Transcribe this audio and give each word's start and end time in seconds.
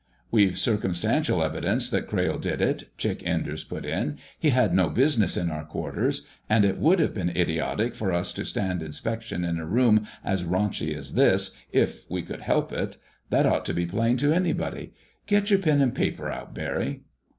"We've 0.31 0.57
circumstantial 0.57 1.43
evidence 1.43 1.87
that 1.91 2.07
Crayle 2.07 2.39
did 2.39 2.59
it," 2.59 2.85
Chick 2.97 3.21
Enders 3.23 3.63
put 3.63 3.85
in. 3.85 4.17
"He 4.39 4.49
had 4.49 4.73
no 4.73 4.89
business 4.89 5.37
in 5.37 5.51
our 5.51 5.63
quarters. 5.63 6.25
And 6.49 6.65
it 6.65 6.79
would 6.79 6.97
have 6.99 7.13
been 7.13 7.29
idiotic 7.37 7.93
for 7.93 8.11
us 8.11 8.33
to 8.33 8.43
stand 8.43 8.81
inspection 8.81 9.45
in 9.45 9.59
a 9.59 9.65
room 9.67 10.07
as 10.23 10.43
raunchy 10.43 10.95
as 10.95 11.13
this, 11.13 11.55
if 11.71 12.09
we 12.09 12.23
could 12.23 12.41
help 12.41 12.73
it. 12.73 12.97
That 13.29 13.45
ought 13.45 13.63
to 13.65 13.75
be 13.75 13.85
plain 13.85 14.17
to 14.17 14.33
anybody. 14.33 14.91
Get 15.27 15.51
your 15.51 15.59
pen 15.59 15.83
and 15.83 15.93
paper 15.93 16.31
out, 16.31 16.55
Barry." 16.55 17.03